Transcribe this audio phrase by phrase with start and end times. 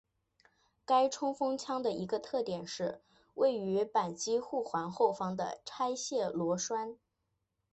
[0.83, 3.03] 该冲锋枪的一个特点是
[3.35, 6.97] 位于扳机护环后方的拆卸螺栓。